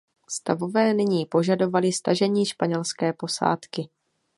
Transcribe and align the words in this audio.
Stavové 0.29 0.93
nyní 0.93 1.25
požadovali 1.25 1.91
stažení 1.93 2.45
španělské 2.45 3.13
posádky. 3.13 3.89